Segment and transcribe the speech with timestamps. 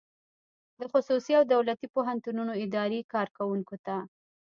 [0.79, 3.95] د خصوصي او دولتي پوهنتونونو اداري کارکوونکو ته